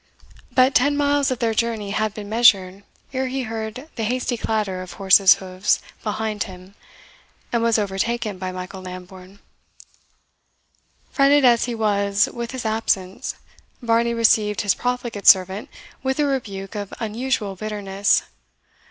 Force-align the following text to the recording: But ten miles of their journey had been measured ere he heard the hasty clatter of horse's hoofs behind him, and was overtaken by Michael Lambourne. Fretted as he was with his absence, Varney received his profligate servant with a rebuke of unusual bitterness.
But 0.51 0.73
ten 0.73 0.97
miles 0.97 1.29
of 1.29 1.37
their 1.37 1.53
journey 1.53 1.91
had 1.91 2.15
been 2.15 2.27
measured 2.27 2.83
ere 3.13 3.27
he 3.27 3.43
heard 3.43 3.87
the 3.97 4.03
hasty 4.03 4.35
clatter 4.35 4.81
of 4.81 4.93
horse's 4.93 5.35
hoofs 5.35 5.79
behind 6.01 6.45
him, 6.45 6.73
and 7.53 7.61
was 7.61 7.77
overtaken 7.77 8.39
by 8.39 8.51
Michael 8.51 8.81
Lambourne. 8.81 9.37
Fretted 11.11 11.45
as 11.45 11.65
he 11.65 11.75
was 11.75 12.27
with 12.33 12.49
his 12.49 12.65
absence, 12.65 13.35
Varney 13.83 14.15
received 14.15 14.61
his 14.61 14.73
profligate 14.73 15.27
servant 15.27 15.69
with 16.01 16.17
a 16.17 16.25
rebuke 16.25 16.73
of 16.73 16.91
unusual 16.99 17.55
bitterness. 17.55 18.23